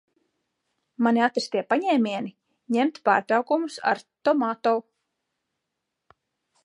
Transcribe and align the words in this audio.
Mani 1.07 1.21
atrastie 1.25 1.61
paņēmieni- 1.73 2.33
ņemt 2.77 2.97
pārtraukumus 3.09 3.77
ar 3.93 4.03
Tomato. 4.31 4.75